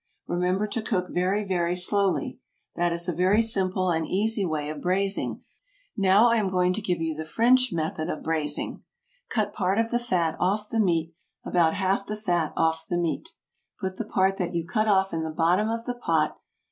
Remember 0.25 0.65
to 0.65 0.81
cook 0.81 1.09
very, 1.09 1.43
very 1.43 1.75
slowly. 1.75 2.39
That 2.75 2.91
is 2.91 3.07
a 3.07 3.13
very 3.13 3.43
simple 3.43 3.91
and 3.91 4.07
easy 4.07 4.43
way 4.43 4.67
of 4.71 4.81
braising, 4.81 5.33
which 5.33 5.41
any 5.43 5.43
one 5.45 5.51
can 5.53 6.09
accomplish. 6.09 6.09
Now 6.09 6.31
I 6.31 6.35
am 6.37 6.49
going 6.49 6.73
to 6.73 6.81
give 6.81 7.01
you 7.01 7.15
the 7.15 7.23
French 7.25 7.71
method 7.71 8.09
of 8.09 8.23
braising. 8.23 8.81
Cut 9.29 9.53
part 9.53 9.77
of 9.77 9.91
the 9.91 9.99
fat 9.99 10.37
off 10.39 10.69
the 10.69 10.79
meat, 10.79 11.13
about 11.45 11.75
half 11.75 12.07
the 12.07 12.17
fat 12.17 12.51
off 12.57 12.87
the 12.89 12.97
meat. 12.97 13.29
Put 13.79 13.97
the 13.97 14.05
part 14.05 14.37
that 14.37 14.55
you 14.55 14.65
cut 14.65 14.87
off 14.87 15.13
in 15.13 15.21
the 15.23 15.29
bottom 15.29 15.69
of 15.69 15.85
the 15.85 15.93
pot. 15.93 16.35